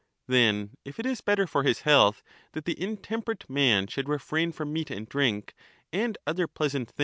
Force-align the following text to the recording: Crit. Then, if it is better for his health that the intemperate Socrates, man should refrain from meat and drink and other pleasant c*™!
Crit. 0.25 0.33
Then, 0.33 0.71
if 0.83 0.97
it 0.99 1.05
is 1.05 1.21
better 1.21 1.45
for 1.45 1.61
his 1.61 1.81
health 1.81 2.23
that 2.53 2.65
the 2.65 2.73
intemperate 2.81 3.43
Socrates, 3.43 3.53
man 3.53 3.85
should 3.85 4.09
refrain 4.09 4.51
from 4.51 4.73
meat 4.73 4.89
and 4.89 5.07
drink 5.07 5.53
and 5.93 6.17
other 6.25 6.47
pleasant 6.47 6.89
c*™! 6.89 6.95